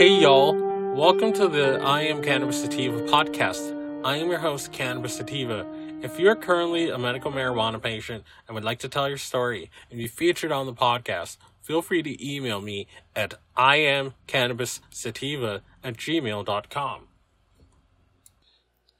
[0.00, 0.56] Hey y'all,
[0.94, 4.02] welcome to the I Am Cannabis Sativa podcast.
[4.02, 5.66] I am your host, Cannabis Sativa.
[6.00, 9.98] If you're currently a medical marijuana patient and would like to tell your story and
[9.98, 17.08] be featured on the podcast, feel free to email me at iamcannabissativa at gmail.com.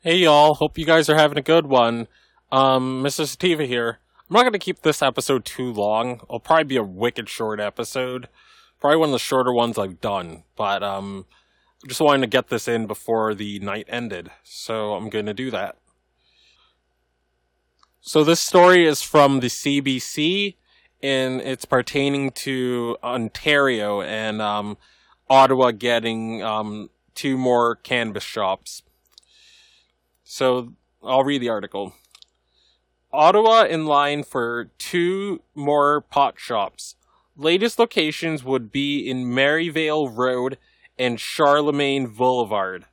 [0.00, 2.08] Hey y'all, hope you guys are having a good one.
[2.52, 3.26] Um, Mr.
[3.26, 4.00] Sativa here.
[4.28, 6.20] I'm not going to keep this episode too long.
[6.24, 8.28] It'll probably be a wicked short episode.
[8.80, 11.26] Probably one of the shorter ones I've done, but um,
[11.86, 15.50] just wanted to get this in before the night ended, so I'm going to do
[15.50, 15.76] that.
[18.00, 20.56] So this story is from the CBC,
[21.02, 24.78] and it's pertaining to Ontario and um,
[25.28, 28.82] Ottawa getting um, two more cannabis shops.
[30.24, 30.72] So
[31.02, 31.94] I'll read the article.
[33.12, 36.94] Ottawa in line for two more pot shops.
[37.36, 40.58] Latest locations would be in Merivale Road
[40.98, 42.86] and Charlemagne Boulevard.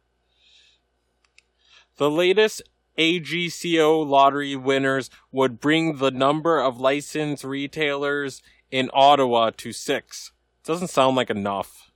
[1.98, 2.62] The latest
[2.98, 10.32] AGCO lottery winners would bring the number of licensed retailers in Ottawa to six.
[10.64, 11.92] Doesn't sound like enough.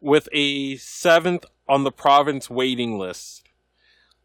[0.00, 3.48] With a seventh on the province waiting list.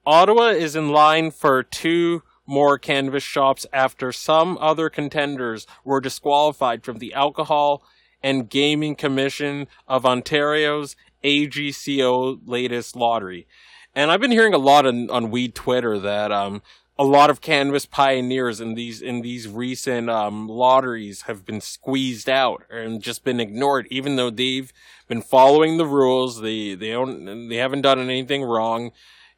[0.06, 6.84] Ottawa is in line for two more cannabis shops after some other contenders were disqualified
[6.84, 7.84] from the Alcohol
[8.24, 13.48] and Gaming Commission of Ontario's AGCO latest lottery.
[13.94, 16.62] And I've been hearing a lot on, on Weed Twitter that um,
[16.98, 22.30] a lot of cannabis pioneers in these in these recent um, lotteries have been squeezed
[22.30, 24.72] out and just been ignored, even though they've
[25.08, 26.42] been following the rules.
[26.42, 28.92] They they don't they haven't done anything wrong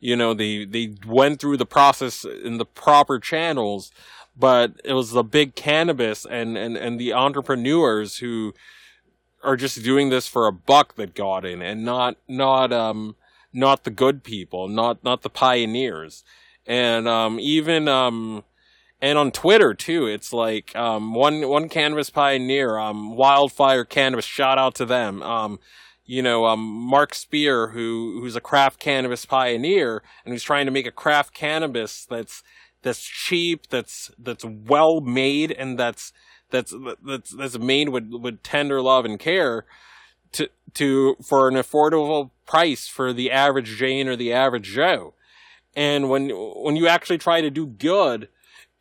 [0.04, 3.90] you know, they, they went through the process in the proper channels,
[4.38, 8.54] but it was the big cannabis and, and, and the entrepreneurs who
[9.44, 13.16] are just doing this for a buck that got in and not, not, um,
[13.54, 16.26] not the good people, not, not the pioneers.
[16.68, 18.44] And, um, even, um,
[19.02, 24.58] and on Twitter too, it's like, um, one, one cannabis pioneer, um, Wildfire Cannabis, shout
[24.58, 25.24] out to them.
[25.24, 25.62] Um,
[26.06, 30.72] you know, um, Mark Spear, who who's a craft cannabis pioneer, and who's trying to
[30.72, 32.44] make a craft cannabis that's
[32.82, 36.12] that's cheap, that's that's well made, and that's
[36.50, 39.66] that's that's that's made with with tender love and care
[40.34, 45.14] to to for an affordable price for the average Jane or the average Joe.
[45.76, 48.28] And when when you actually try to do good,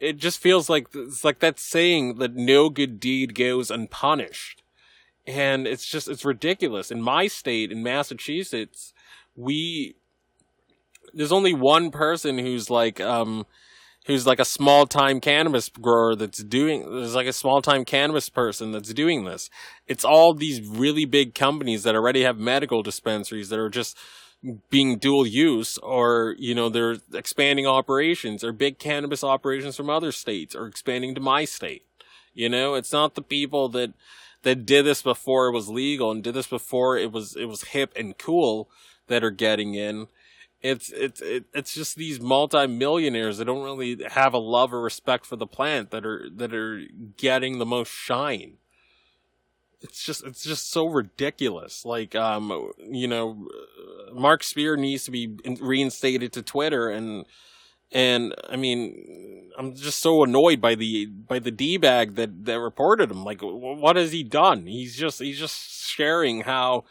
[0.00, 4.61] it just feels like it's like that saying that no good deed goes unpunished
[5.27, 6.91] and it's just it's ridiculous.
[6.91, 8.93] In my state, in Massachusetts,
[9.37, 9.94] we
[11.15, 13.47] there's only one person who's like um
[14.06, 18.28] who's like a small time cannabis grower that's doing there's like a small time cannabis
[18.28, 19.49] person that's doing this.
[19.87, 23.97] It's all these really big companies that already have medical dispensaries that are just
[24.71, 30.10] being dual use or you know they're expanding operations or big cannabis operations from other
[30.10, 31.84] states or expanding to my state.
[32.34, 33.93] You know, it's not the people that
[34.42, 37.62] that did this before it was legal and did this before it was it was
[37.62, 38.70] hip and cool
[39.06, 40.08] that are getting in.
[40.60, 45.36] It's it's it's just these multi-millionaires that don't really have a love or respect for
[45.36, 46.82] the plant that are that are
[47.16, 48.58] getting the most shine.
[49.80, 51.84] It's just it's just so ridiculous.
[51.84, 53.48] Like um you know
[54.12, 57.24] Mark Spear needs to be reinstated to Twitter and
[57.92, 62.60] and I mean, I'm just so annoyed by the by the d bag that that
[62.60, 63.25] reported him.
[63.25, 64.66] Like, what has he done?
[64.66, 66.84] He's just he's just sharing how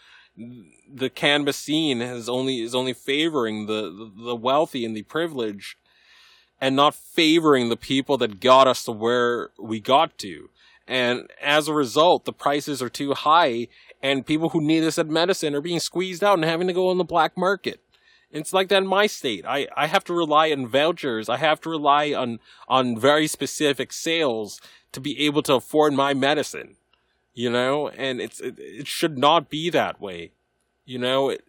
[0.94, 5.76] the cannabis scene has only is only favoring the the wealthy and the privileged,
[6.60, 10.50] and not favoring the people that got us to where we got to.
[10.88, 13.68] And as a result, the prices are too high,
[14.02, 16.98] and people who need this medicine are being squeezed out and having to go on
[16.98, 17.80] the black market.
[18.32, 19.46] It's like that in my state.
[19.46, 21.28] I, I have to rely on vouchers.
[21.28, 24.62] I have to rely on, on very specific sales
[24.94, 26.78] to be able to afford my medicine.
[27.34, 30.32] You know, and it's, it, it should not be that way.
[30.86, 31.46] You know, it,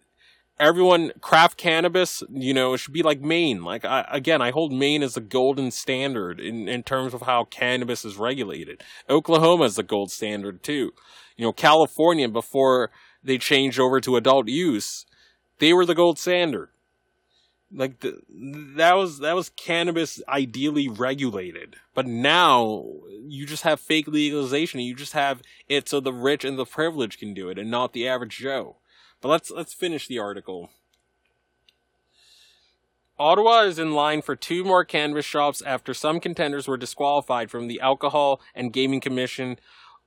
[0.59, 3.63] everyone, craft cannabis, you know, it should be like Maine.
[3.63, 7.43] Like, I, again, I hold Maine as the golden standard in, in terms of how
[7.45, 8.81] cannabis is regulated.
[9.09, 10.93] Oklahoma is the gold standard too.
[11.35, 12.89] You know, California, before
[13.21, 15.05] they changed over to adult use,
[15.59, 16.69] they were the gold standard
[17.73, 18.21] like the,
[18.75, 21.75] that was that was cannabis ideally regulated.
[21.93, 22.85] But now
[23.25, 27.19] you just have fake legalization you just have it so the rich and the privileged
[27.19, 28.77] can do it and not the average joe.
[29.21, 30.69] But let's let's finish the article.
[33.19, 37.67] Ottawa is in line for two more cannabis shops after some contenders were disqualified from
[37.67, 39.59] the Alcohol and Gaming Commission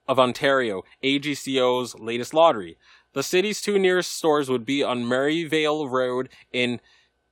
[0.08, 2.76] of Ontario, AGCO's latest lottery.
[3.12, 6.80] The city's two nearest stores would be on Merivale Road in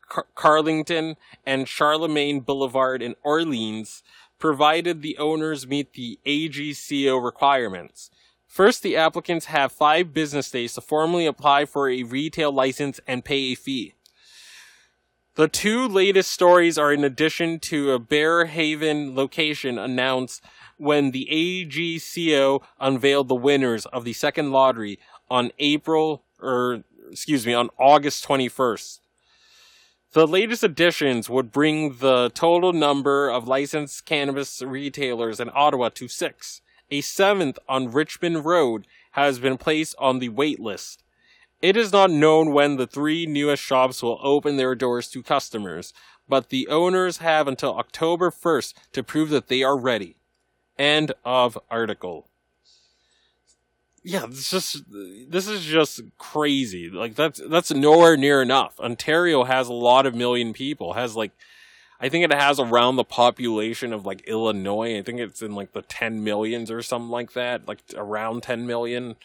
[0.09, 4.03] Car- Carlington and Charlemagne Boulevard in Orleans,
[4.39, 8.11] provided the owners meet the AGCO requirements.
[8.47, 13.25] First, the applicants have five business days to formally apply for a retail license and
[13.25, 13.95] pay a fee.
[15.37, 20.45] The two latest stories are in addition to a Barrhaven location announced
[20.77, 27.55] when the AGCO unveiled the winners of the second lottery on April, or excuse me,
[27.55, 29.01] on August 21st.
[30.15, 36.07] The latest additions would bring the total number of licensed cannabis retailers in Ottawa to
[36.07, 36.63] six.
[36.89, 41.03] A seventh on Richmond Road has been placed on the wait list.
[41.61, 45.93] It is not known when the three newest shops will open their doors to customers,
[46.29, 50.15] but the owners have until October 1st to prove that they are ready.
[50.79, 52.29] End of article.
[54.07, 56.91] Yeah, this just this is just crazy.
[56.91, 58.79] Like that's that's nowhere near enough.
[58.79, 60.93] Ontario has a lot of million people.
[60.93, 61.33] Has like
[62.01, 64.99] I think it has around the population of like Illinois.
[64.99, 68.67] I think it's in like the 10 millions or something like that, like around 10
[68.67, 69.17] million.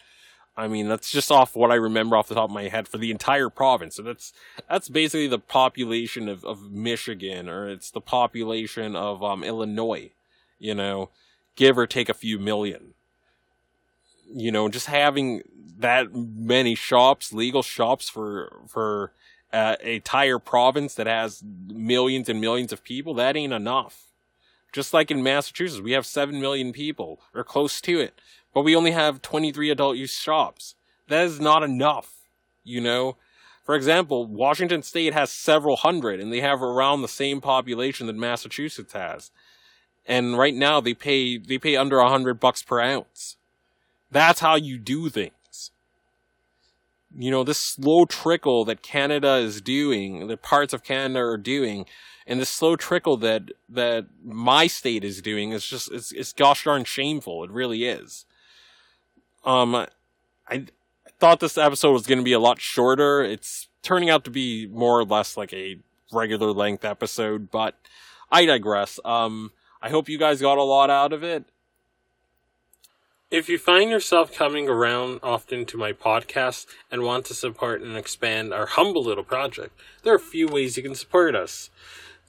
[0.56, 2.96] I mean, that's just off what I remember off the top of my head for
[2.96, 3.96] the entire province.
[3.96, 4.32] So that's
[4.68, 10.12] that's basically the population of, of Michigan, or it's the population of um, Illinois.
[10.58, 11.10] You know,
[11.56, 12.94] give or take a few million.
[14.32, 15.42] You know, just having
[15.78, 19.12] that many shops, legal shops for for
[19.52, 24.06] uh, a entire province that has millions and millions of people, that ain't enough.
[24.72, 28.20] Just like in Massachusetts, we have 7 million people, or close to it,
[28.54, 30.76] but we only have 23 adult use shops.
[31.08, 32.28] That is not enough,
[32.62, 33.16] you know?
[33.64, 38.16] For example, Washington State has several hundred, and they have around the same population that
[38.16, 39.32] Massachusetts has.
[40.06, 43.36] And right now, they pay, they pay under a hundred bucks per ounce.
[44.10, 45.34] That's how you do things
[47.16, 51.86] you know, this slow trickle that Canada is doing, that parts of Canada are doing,
[52.26, 56.64] and this slow trickle that, that my state is doing is just, it's, it's gosh
[56.64, 57.42] darn shameful.
[57.42, 58.26] It really is.
[59.44, 59.88] Um, I,
[60.48, 60.66] I
[61.18, 63.22] thought this episode was going to be a lot shorter.
[63.22, 65.78] It's turning out to be more or less like a
[66.12, 67.74] regular length episode, but
[68.30, 69.00] I digress.
[69.04, 69.50] Um,
[69.82, 71.44] I hope you guys got a lot out of it.
[73.30, 77.96] If you find yourself coming around often to my podcast and want to support and
[77.96, 79.70] expand our humble little project,
[80.02, 81.70] there are a few ways you can support us.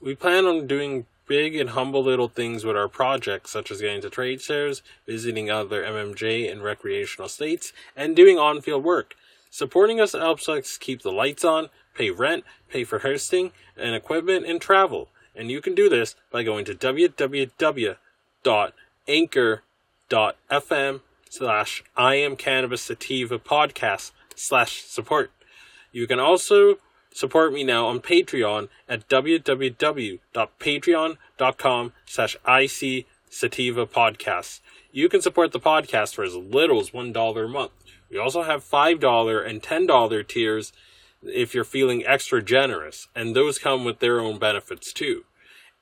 [0.00, 4.00] We plan on doing big and humble little things with our project, such as getting
[4.02, 9.16] to trade shows, visiting other MMJ and recreational states, and doing on field work.
[9.50, 14.46] Supporting us helps us keep the lights on, pay rent, pay for hosting and equipment,
[14.46, 15.08] and travel.
[15.34, 17.98] And you can do this by going to www.anchor.com
[20.12, 21.00] anchor.fm
[21.30, 25.30] slash I am cannabis sativa podcast slash support.
[25.90, 26.76] You can also
[27.12, 34.60] support me now on Patreon at www.patreon.com slash IC sativa podcast.
[34.90, 37.72] You can support the podcast for as little as $1 a month.
[38.10, 40.74] We also have $5 and $10 tiers
[41.22, 45.24] if you're feeling extra generous, and those come with their own benefits too.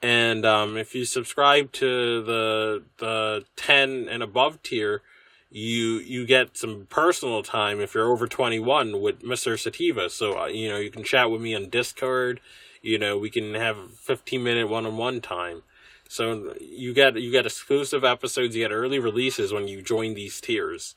[0.02, 5.02] And um, if you subscribe to the the ten and above tier,
[5.50, 9.58] you you get some personal time if you're over 21 with Mr.
[9.58, 10.08] Sativa.
[10.08, 12.40] So uh, you know you can chat with me on Discord.
[12.80, 15.62] You know we can have 15 minute one on one time.
[16.08, 20.40] So you get you get exclusive episodes, you get early releases when you join these
[20.40, 20.96] tiers.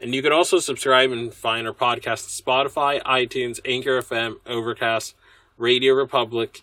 [0.00, 5.14] And you can also subscribe and find our podcast Spotify, iTunes, Anchor FM, Overcast,
[5.58, 6.62] Radio Republic,